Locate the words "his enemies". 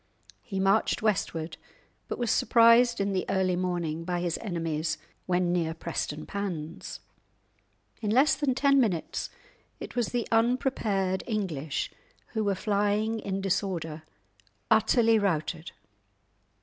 4.19-4.97